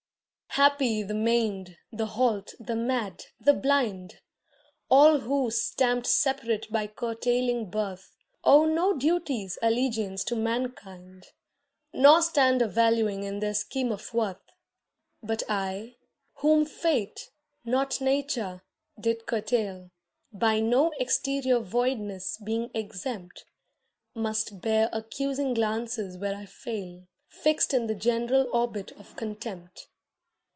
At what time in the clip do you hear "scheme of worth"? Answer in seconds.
13.53-14.41